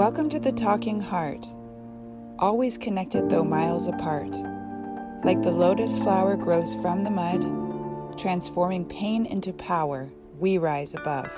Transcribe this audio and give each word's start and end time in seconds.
Welcome 0.00 0.30
to 0.30 0.40
the 0.40 0.52
Talking 0.52 0.98
Heart, 0.98 1.46
always 2.38 2.78
connected 2.78 3.28
though 3.28 3.44
miles 3.44 3.86
apart. 3.86 4.34
Like 5.24 5.42
the 5.42 5.50
lotus 5.50 5.98
flower 5.98 6.38
grows 6.38 6.74
from 6.76 7.04
the 7.04 7.10
mud, 7.10 8.18
transforming 8.18 8.86
pain 8.86 9.26
into 9.26 9.52
power, 9.52 10.08
we 10.38 10.56
rise 10.56 10.94
above. 10.94 11.30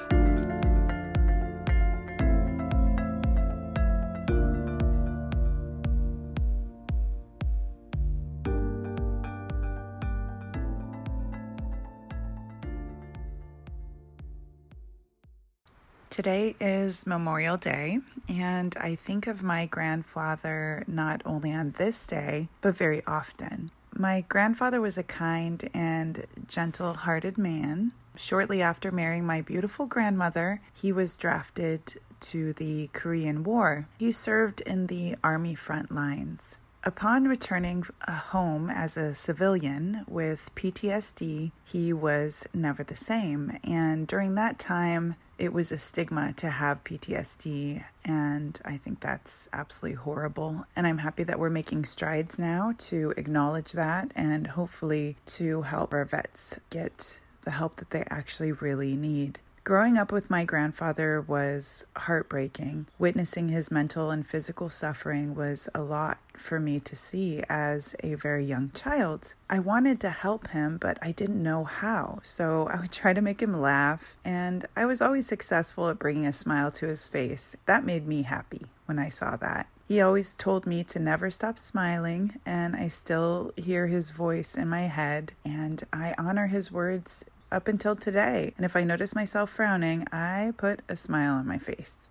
Today 16.10 16.54
is 16.60 17.06
Memorial 17.06 17.56
Day, 17.56 17.98
and 18.32 18.74
I 18.80 18.94
think 18.94 19.26
of 19.26 19.42
my 19.42 19.66
grandfather 19.66 20.84
not 20.86 21.20
only 21.26 21.52
on 21.52 21.72
this 21.72 22.06
day, 22.06 22.48
but 22.62 22.74
very 22.74 23.02
often. 23.06 23.70
My 23.94 24.24
grandfather 24.26 24.80
was 24.80 24.96
a 24.96 25.02
kind 25.02 25.68
and 25.74 26.24
gentle 26.48 26.94
hearted 26.94 27.36
man. 27.36 27.92
Shortly 28.16 28.62
after 28.62 28.90
marrying 28.90 29.26
my 29.26 29.42
beautiful 29.42 29.86
grandmother, 29.86 30.62
he 30.72 30.92
was 30.92 31.18
drafted 31.18 31.94
to 32.20 32.54
the 32.54 32.88
Korean 32.94 33.44
War. 33.44 33.88
He 33.98 34.12
served 34.12 34.62
in 34.62 34.86
the 34.86 35.16
Army 35.22 35.54
front 35.54 35.94
lines. 35.94 36.56
Upon 36.84 37.28
returning 37.28 37.84
home 38.08 38.70
as 38.70 38.96
a 38.96 39.14
civilian 39.14 40.04
with 40.08 40.50
PTSD, 40.56 41.52
he 41.64 41.92
was 41.92 42.46
never 42.52 42.82
the 42.82 42.96
same. 42.96 43.58
And 43.62 44.06
during 44.06 44.34
that 44.34 44.58
time, 44.58 45.16
it 45.42 45.52
was 45.52 45.72
a 45.72 45.76
stigma 45.76 46.32
to 46.34 46.48
have 46.48 46.84
PTSD, 46.84 47.82
and 48.04 48.60
I 48.64 48.76
think 48.76 49.00
that's 49.00 49.48
absolutely 49.52 49.96
horrible. 49.96 50.66
And 50.76 50.86
I'm 50.86 50.98
happy 50.98 51.24
that 51.24 51.40
we're 51.40 51.50
making 51.50 51.84
strides 51.84 52.38
now 52.38 52.74
to 52.78 53.12
acknowledge 53.16 53.72
that 53.72 54.12
and 54.14 54.46
hopefully 54.46 55.16
to 55.26 55.62
help 55.62 55.92
our 55.92 56.04
vets 56.04 56.60
get 56.70 57.18
the 57.42 57.50
help 57.50 57.76
that 57.76 57.90
they 57.90 58.04
actually 58.08 58.52
really 58.52 58.94
need. 58.94 59.40
Growing 59.64 59.96
up 59.96 60.10
with 60.10 60.28
my 60.28 60.44
grandfather 60.44 61.20
was 61.20 61.84
heartbreaking. 61.94 62.86
Witnessing 62.98 63.48
his 63.48 63.70
mental 63.70 64.10
and 64.10 64.26
physical 64.26 64.68
suffering 64.68 65.36
was 65.36 65.68
a 65.72 65.80
lot 65.80 66.18
for 66.34 66.58
me 66.58 66.80
to 66.80 66.96
see 66.96 67.44
as 67.48 67.94
a 68.02 68.14
very 68.14 68.44
young 68.44 68.72
child. 68.74 69.34
I 69.48 69.60
wanted 69.60 70.00
to 70.00 70.10
help 70.10 70.48
him, 70.48 70.78
but 70.78 70.98
I 71.00 71.12
didn't 71.12 71.40
know 71.40 71.62
how. 71.62 72.18
So 72.24 72.66
I 72.72 72.80
would 72.80 72.90
try 72.90 73.12
to 73.12 73.22
make 73.22 73.40
him 73.40 73.60
laugh, 73.60 74.16
and 74.24 74.66
I 74.74 74.84
was 74.84 75.00
always 75.00 75.26
successful 75.26 75.88
at 75.88 76.00
bringing 76.00 76.26
a 76.26 76.32
smile 76.32 76.72
to 76.72 76.88
his 76.88 77.06
face. 77.06 77.54
That 77.66 77.84
made 77.84 78.08
me 78.08 78.22
happy 78.22 78.66
when 78.86 78.98
I 78.98 79.10
saw 79.10 79.36
that. 79.36 79.68
He 79.86 80.00
always 80.00 80.32
told 80.32 80.66
me 80.66 80.82
to 80.84 80.98
never 80.98 81.30
stop 81.30 81.58
smiling, 81.58 82.40
and 82.46 82.74
I 82.74 82.88
still 82.88 83.52
hear 83.56 83.86
his 83.86 84.10
voice 84.10 84.56
in 84.56 84.68
my 84.68 84.82
head, 84.82 85.34
and 85.44 85.82
I 85.92 86.14
honor 86.18 86.46
his 86.46 86.72
words 86.72 87.24
up 87.52 87.68
until 87.68 87.94
today. 87.94 88.54
And 88.56 88.64
if 88.64 88.74
I 88.74 88.84
notice 88.84 89.14
myself 89.14 89.50
frowning, 89.50 90.06
I 90.10 90.52
put 90.56 90.82
a 90.88 90.96
smile 90.96 91.34
on 91.34 91.46
my 91.46 91.58
face, 91.58 92.08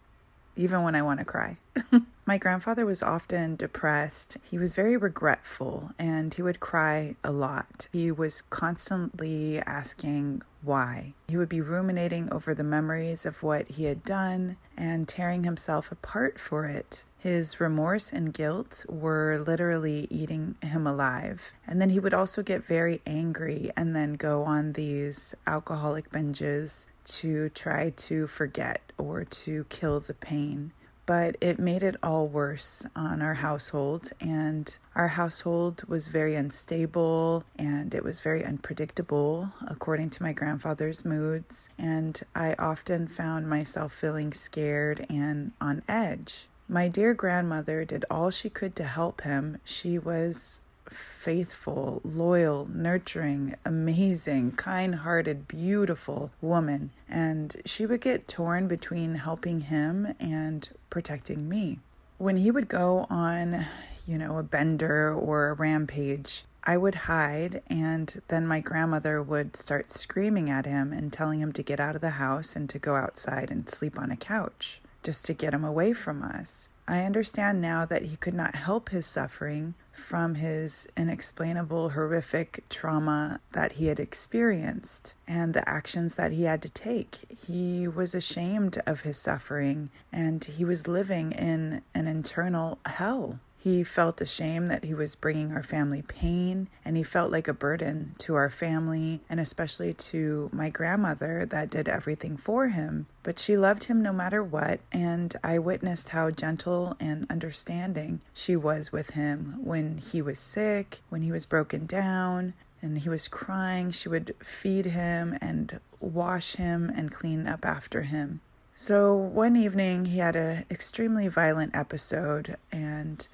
even 0.56 0.84
when 0.84 0.96
I 0.96 1.02
want 1.02 1.20
to 1.20 1.26
cry. 1.26 1.58
my 2.26 2.38
grandfather 2.38 2.86
was 2.86 3.04
often 3.04 3.56
depressed. 3.56 4.38
He 4.44 4.58
was 4.58 4.76
very 4.76 4.98
regretful 4.98 5.92
and 5.98 6.34
he 6.34 6.42
would 6.42 6.60
cry 6.60 7.16
a 7.24 7.32
lot. 7.32 7.88
He 7.92 8.12
was 8.12 8.42
constantly 8.42 9.60
asking 9.60 10.42
why. 10.62 11.14
He 11.28 11.38
would 11.38 11.50
be 11.50 11.62
ruminating 11.62 12.32
over 12.32 12.54
the 12.54 12.64
memories 12.64 13.26
of 13.26 13.42
what 13.42 13.68
he 13.70 13.86
had 13.86 14.04
done 14.04 14.58
and 14.78 15.08
tearing 15.08 15.44
himself 15.44 15.92
apart 15.92 16.40
for 16.40 16.66
it. 16.66 17.06
His 17.18 17.60
remorse 17.60 18.12
and 18.12 18.34
guilt 18.34 18.86
were 18.90 19.44
literally 19.46 20.08
eating 20.10 20.56
him 20.62 20.88
alive. 20.88 21.54
And 21.68 21.80
then 21.80 21.92
he 21.92 22.00
would 22.00 22.14
also 22.14 22.42
get 22.42 22.66
very 22.66 23.02
angry 23.06 23.72
and 23.78 23.96
then 23.96 24.14
go 24.14 24.44
on 24.44 24.74
these 24.74 25.36
alcoholic 25.46 26.12
binges 26.12 26.88
to 27.06 27.50
try 27.50 27.90
to 27.92 28.28
forget 28.28 28.92
or 28.98 29.24
to 29.24 29.66
kill 29.66 30.00
the 30.00 30.14
pain 30.14 30.72
but 31.12 31.36
it 31.42 31.60
made 31.60 31.84
it 31.84 31.98
all 32.02 32.26
worse 32.26 32.86
on 32.96 33.22
our 33.22 33.34
household. 33.34 34.12
And 34.22 34.78
our 34.96 35.10
household 35.10 35.84
was 35.88 36.08
very 36.08 36.36
unstable 36.36 37.44
and 37.58 37.94
it 37.94 38.02
was 38.02 38.22
very 38.22 38.46
unpredictable 38.46 39.52
according 39.68 40.12
to 40.12 40.24
my 40.24 40.32
grandfather's 40.32 41.04
moods. 41.04 41.70
And 41.78 42.18
I 42.34 42.54
often 42.58 43.08
found 43.08 43.50
myself 43.50 43.92
feeling 43.92 44.34
scared 44.34 45.06
and 45.10 45.52
on 45.60 45.84
edge. 45.88 46.48
My 46.70 46.88
dear 46.88 47.14
grandmother 47.14 47.84
did 47.84 48.06
all 48.10 48.30
she 48.30 48.50
could 48.50 48.74
to 48.78 48.86
help 48.86 49.22
him. 49.22 49.58
She 49.66 50.00
was 50.00 50.62
faithful, 50.92 52.02
loyal, 52.04 52.68
nurturing, 52.74 53.56
amazing, 53.66 54.52
kind 54.54 54.96
hearted, 54.96 55.48
beautiful 55.48 56.32
woman. 56.42 56.92
And 57.10 57.56
she 57.66 57.86
would 57.86 58.02
get 58.02 58.28
torn 58.28 58.68
between 58.68 59.16
helping 59.16 59.62
him 59.62 60.14
and 60.20 60.70
protecting 60.90 61.50
me. 61.50 61.80
When 62.18 62.38
he 62.38 62.52
would 62.52 62.68
go 62.68 63.08
on, 63.10 63.66
you 64.08 64.18
know, 64.18 64.38
a 64.38 64.44
bender 64.44 65.14
or 65.14 65.50
a 65.50 65.54
rampage, 65.54 66.46
I 66.64 66.78
would 66.78 66.94
hide, 66.94 67.64
and 67.68 68.22
then 68.28 68.46
my 68.46 68.60
grandmother 68.60 69.22
would 69.22 69.56
start 69.56 69.90
screaming 69.90 70.48
at 70.50 70.68
him 70.68 70.94
and 70.94 71.12
telling 71.12 71.40
him 71.40 71.52
to 71.54 71.64
get 71.64 71.80
out 71.80 71.96
of 71.96 72.02
the 72.02 72.12
house 72.12 72.56
and 72.56 72.70
to 72.70 72.78
go 72.78 72.96
outside 72.96 73.50
and 73.50 73.68
sleep 73.68 73.98
on 73.98 74.12
a 74.12 74.16
couch 74.16 74.80
just 75.02 75.26
to 75.26 75.34
get 75.34 75.56
him 75.56 75.64
away 75.64 75.94
from 75.94 76.22
us. 76.22 76.70
I 76.88 77.04
understand 77.04 77.62
now 77.62 77.86
that 77.86 78.06
he 78.06 78.18
could 78.18 78.34
not 78.34 78.56
help 78.56 78.90
his 78.90 79.06
suffering 79.06 79.76
from 79.94 80.36
his 80.36 80.88
inexplainable, 80.98 81.92
horrific 81.92 82.64
trauma 82.70 83.40
that 83.52 83.74
he 83.74 83.88
had 83.88 84.00
experienced 84.00 85.14
and 85.28 85.54
the 85.54 85.68
actions 85.70 86.16
that 86.16 86.32
he 86.32 86.44
had 86.44 86.62
to 86.64 86.70
take. 86.70 87.20
He 87.48 87.88
was 87.88 88.16
ashamed 88.16 88.82
of 88.86 89.02
his 89.02 89.18
suffering 89.18 89.90
and 90.12 90.44
he 90.44 90.66
was 90.66 90.88
living 90.88 91.32
in 91.32 91.82
an 91.94 92.08
internal 92.08 92.80
hell. 92.86 93.40
He 93.62 93.84
felt 93.84 94.20
ashamed 94.22 94.72
that 94.72 94.86
he 94.86 94.96
was 94.96 95.14
bringing 95.14 95.52
our 95.52 95.62
family 95.62 96.02
pain, 96.02 96.68
and 96.84 96.98
he 96.98 97.04
felt 97.04 97.32
like 97.32 97.48
a 97.48 97.54
burden 97.54 98.16
to 98.18 98.34
our 98.34 98.50
family 98.50 99.22
and 99.30 99.40
especially 99.40 99.94
to 99.94 100.50
my 100.52 100.72
grandmother 100.72 101.46
that 101.46 101.70
did 101.70 101.88
everything 101.88 102.38
for 102.38 102.70
him. 102.70 103.06
But 103.22 103.38
she 103.38 103.56
loved 103.56 103.84
him 103.84 104.02
no 104.02 104.12
matter 104.14 104.44
what, 104.44 104.80
and 104.92 105.36
I 105.44 105.60
witnessed 105.60 106.10
how 106.10 106.32
gentle 106.32 106.98
and 107.00 107.28
understanding 107.30 108.22
she 108.34 108.56
was 108.56 108.92
with 108.92 109.12
him 109.12 109.64
when 109.64 110.00
he 110.00 110.24
was 110.24 110.40
sick, 110.40 111.02
when 111.10 111.22
he 111.22 111.32
was 111.32 111.46
broken 111.46 111.86
down, 111.86 112.56
and 112.82 112.98
he 112.98 113.10
was 113.10 113.28
crying. 113.28 113.92
She 113.92 114.10
would 114.10 114.34
feed 114.42 114.88
him 114.88 115.38
and 115.40 115.80
wash 116.00 116.56
him 116.56 116.92
and 116.96 117.12
clean 117.12 117.46
up 117.46 117.64
after 117.64 118.02
him. 118.02 118.42
So 118.82 119.14
one 119.14 119.56
evening 119.56 120.06
he 120.06 120.18
had 120.18 120.36
an 120.36 120.66
extremely 120.72 121.28
violent 121.28 121.76
episode 121.76 122.58
and 122.72 123.28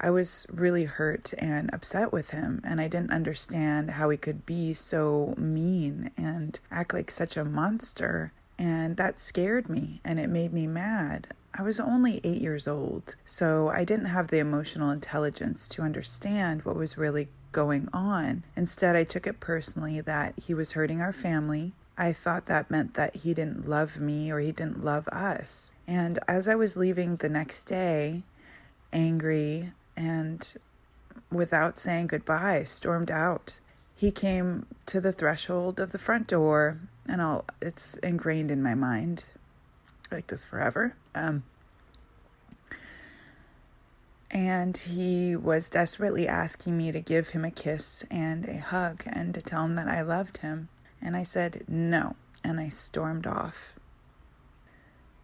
I 0.00 0.10
was 0.10 0.44
really 0.52 0.86
hurt 0.86 1.32
and 1.38 1.72
upset 1.72 2.12
with 2.12 2.30
him, 2.30 2.60
and 2.64 2.80
I 2.80 2.88
didn't 2.88 3.12
understand 3.12 3.92
how 3.92 4.10
he 4.10 4.16
could 4.16 4.44
be 4.44 4.74
so 4.74 5.34
mean 5.38 6.10
and 6.16 6.58
act 6.72 6.94
like 6.94 7.12
such 7.12 7.36
a 7.36 7.44
monster. 7.44 8.32
And 8.58 8.96
that 8.96 9.20
scared 9.20 9.68
me 9.68 10.00
and 10.04 10.18
it 10.18 10.30
made 10.30 10.52
me 10.52 10.66
mad. 10.66 11.28
I 11.54 11.62
was 11.62 11.78
only 11.78 12.20
eight 12.24 12.42
years 12.42 12.66
old, 12.66 13.14
so 13.24 13.68
I 13.68 13.84
didn't 13.84 14.06
have 14.06 14.28
the 14.28 14.38
emotional 14.38 14.90
intelligence 14.90 15.68
to 15.68 15.82
understand 15.82 16.64
what 16.64 16.74
was 16.74 16.98
really 16.98 17.28
going 17.52 17.88
on. 17.92 18.42
Instead, 18.56 18.96
I 18.96 19.04
took 19.04 19.28
it 19.28 19.38
personally 19.38 20.00
that 20.00 20.34
he 20.36 20.54
was 20.54 20.72
hurting 20.72 21.00
our 21.00 21.12
family. 21.12 21.72
I 21.98 22.12
thought 22.12 22.46
that 22.46 22.70
meant 22.70 22.94
that 22.94 23.16
he 23.16 23.34
didn't 23.34 23.68
love 23.68 23.98
me 23.98 24.30
or 24.30 24.38
he 24.38 24.52
didn't 24.52 24.84
love 24.84 25.08
us. 25.08 25.72
And 25.86 26.20
as 26.28 26.46
I 26.46 26.54
was 26.54 26.76
leaving 26.76 27.16
the 27.16 27.28
next 27.28 27.64
day, 27.64 28.22
angry, 28.92 29.72
and 29.96 30.54
without 31.30 31.76
saying 31.76 32.06
goodbye, 32.06 32.62
stormed 32.62 33.10
out. 33.10 33.58
He 33.96 34.12
came 34.12 34.66
to 34.86 35.00
the 35.00 35.12
threshold 35.12 35.80
of 35.80 35.90
the 35.90 35.98
front 35.98 36.28
door, 36.28 36.78
and 37.06 37.20
I'll, 37.20 37.44
it's 37.60 37.96
ingrained 37.96 38.52
in 38.52 38.62
my 38.62 38.74
mind 38.74 39.24
like 40.12 40.28
this 40.28 40.44
forever. 40.44 40.94
Um, 41.16 41.42
and 44.30 44.76
he 44.76 45.34
was 45.34 45.68
desperately 45.68 46.28
asking 46.28 46.76
me 46.76 46.92
to 46.92 47.00
give 47.00 47.30
him 47.30 47.44
a 47.44 47.50
kiss 47.50 48.04
and 48.08 48.46
a 48.46 48.58
hug 48.58 49.02
and 49.06 49.34
to 49.34 49.42
tell 49.42 49.64
him 49.64 49.74
that 49.74 49.88
I 49.88 50.02
loved 50.02 50.38
him. 50.38 50.68
And 51.00 51.16
I 51.16 51.22
said 51.22 51.64
no, 51.68 52.16
and 52.42 52.60
I 52.60 52.68
stormed 52.68 53.26
off. 53.26 53.74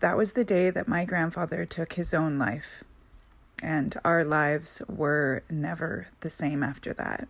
That 0.00 0.16
was 0.16 0.32
the 0.32 0.44
day 0.44 0.70
that 0.70 0.88
my 0.88 1.04
grandfather 1.04 1.64
took 1.64 1.94
his 1.94 2.12
own 2.12 2.38
life 2.38 2.84
and 3.62 3.96
our 4.04 4.24
lives 4.24 4.82
were 4.88 5.42
never 5.50 6.08
the 6.20 6.30
same 6.30 6.62
after 6.62 6.92
that. 6.92 7.28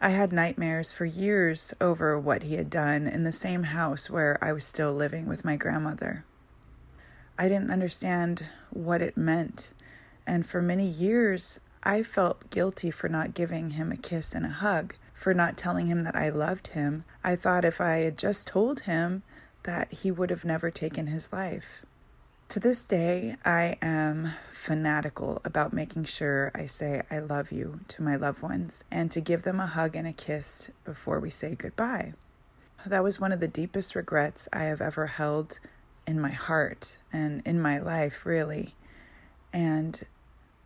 I 0.00 0.08
had 0.08 0.32
nightmares 0.32 0.92
for 0.92 1.04
years 1.04 1.72
over 1.80 2.18
what 2.18 2.42
he 2.42 2.54
had 2.54 2.70
done 2.70 3.06
in 3.06 3.24
the 3.24 3.32
same 3.32 3.64
house 3.64 4.10
where 4.10 4.38
I 4.42 4.52
was 4.52 4.64
still 4.64 4.92
living 4.92 5.26
with 5.26 5.44
my 5.44 5.56
grandmother. 5.56 6.24
I 7.38 7.48
didn't 7.48 7.70
understand 7.70 8.46
what 8.70 9.02
it 9.02 9.16
meant. 9.16 9.72
And 10.26 10.44
for 10.44 10.62
many 10.62 10.86
years, 10.86 11.60
I 11.82 12.02
felt 12.02 12.50
guilty 12.50 12.90
for 12.90 13.08
not 13.08 13.34
giving 13.34 13.70
him 13.70 13.92
a 13.92 13.96
kiss 13.96 14.34
and 14.34 14.46
a 14.46 14.50
hug, 14.50 14.94
for 15.22 15.32
not 15.32 15.56
telling 15.56 15.86
him 15.86 16.02
that 16.02 16.16
I 16.16 16.30
loved 16.30 16.68
him. 16.68 17.04
I 17.22 17.36
thought 17.36 17.64
if 17.64 17.80
I 17.80 17.98
had 17.98 18.18
just 18.18 18.48
told 18.48 18.80
him 18.80 19.22
that 19.62 19.92
he 19.92 20.10
would 20.10 20.30
have 20.30 20.44
never 20.44 20.68
taken 20.68 21.06
his 21.06 21.32
life. 21.32 21.86
To 22.48 22.58
this 22.58 22.84
day, 22.84 23.36
I 23.44 23.78
am 23.80 24.32
fanatical 24.50 25.40
about 25.44 25.72
making 25.72 26.04
sure 26.04 26.50
I 26.56 26.66
say 26.66 27.02
I 27.08 27.20
love 27.20 27.52
you 27.52 27.80
to 27.88 28.02
my 28.02 28.16
loved 28.16 28.42
ones 28.42 28.82
and 28.90 29.12
to 29.12 29.20
give 29.20 29.44
them 29.44 29.60
a 29.60 29.66
hug 29.66 29.94
and 29.94 30.08
a 30.08 30.12
kiss 30.12 30.70
before 30.84 31.20
we 31.20 31.30
say 31.30 31.54
goodbye. 31.54 32.14
That 32.84 33.04
was 33.04 33.20
one 33.20 33.30
of 33.30 33.38
the 33.38 33.46
deepest 33.46 33.94
regrets 33.94 34.48
I 34.52 34.64
have 34.64 34.80
ever 34.80 35.06
held 35.06 35.60
in 36.04 36.20
my 36.20 36.32
heart 36.32 36.98
and 37.12 37.42
in 37.46 37.62
my 37.62 37.78
life, 37.78 38.26
really. 38.26 38.74
And 39.52 40.02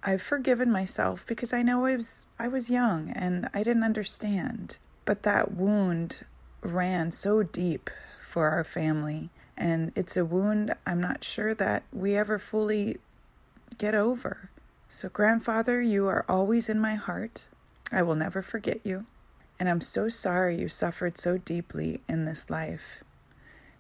I've 0.03 0.23
forgiven 0.23 0.71
myself 0.71 1.25
because 1.27 1.53
I 1.53 1.63
know 1.63 1.85
I 1.85 1.97
was 1.97 2.27
I 2.39 2.49
was 2.49 2.71
young 2.71 3.11
and 3.11 3.49
I 3.53 3.63
didn't 3.63 3.83
understand. 3.83 4.79
But 5.05 5.23
that 5.23 5.53
wound 5.53 6.25
ran 6.63 7.13
so 7.13 7.43
deep 7.43 7.91
for 8.21 8.49
our 8.49 8.65
family 8.65 9.31
and 9.57 9.93
it's 9.95 10.17
a 10.17 10.25
wound 10.25 10.75
I'm 10.87 11.01
not 11.01 11.25
sure 11.25 11.55
that 11.55 11.85
we 11.93 12.15
ever 12.17 12.39
fully 12.39 12.99
get 13.79 13.95
over. 13.95 14.51
So 14.89 15.09
grandfather, 15.09 15.81
you 15.81 16.07
are 16.07 16.25
always 16.29 16.69
in 16.69 16.79
my 16.79 16.95
heart. 16.95 17.49
I 17.91 18.03
will 18.03 18.15
never 18.15 18.43
forget 18.43 18.81
you. 18.85 19.07
And 19.59 19.69
I'm 19.69 19.81
so 19.81 20.09
sorry 20.09 20.59
you 20.59 20.69
suffered 20.69 21.19
so 21.19 21.39
deeply 21.39 22.03
in 22.09 22.25
this 22.25 22.51
life. 22.51 23.03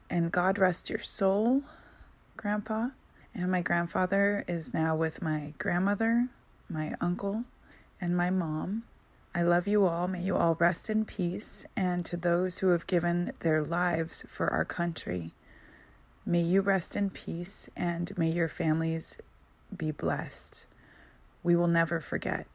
And 0.09 0.33
God 0.33 0.59
rest 0.59 0.89
your 0.89 1.01
soul, 1.01 1.63
Grandpa. 2.37 2.89
And 3.39 3.53
my 3.53 3.61
grandfather 3.61 4.47
is 4.49 4.73
now 4.73 4.97
with 4.97 5.21
my 5.21 5.53
grandmother, 5.59 6.29
my 6.71 6.95
uncle, 7.03 7.45
and 8.01 8.17
my 8.17 8.31
mom. 8.31 8.85
I 9.35 9.43
love 9.43 9.69
you 9.69 9.85
all. 9.85 10.09
May 10.09 10.23
you 10.23 10.39
all 10.39 10.55
rest 10.55 10.89
in 10.89 11.05
peace. 11.05 11.67
And 11.77 12.03
to 12.07 12.17
those 12.17 12.59
who 12.59 12.69
have 12.69 12.87
given 12.87 13.33
their 13.41 13.61
lives 13.61 14.25
for 14.27 14.49
our 14.49 14.65
country, 14.65 15.33
may 16.25 16.41
you 16.41 16.63
rest 16.63 16.97
in 16.97 17.11
peace 17.11 17.69
and 17.77 18.17
may 18.17 18.31
your 18.31 18.49
families 18.49 19.19
be 19.77 19.91
blessed. 19.91 20.65
We 21.43 21.55
will 21.55 21.69
never 21.69 22.01
forget. 22.01 22.47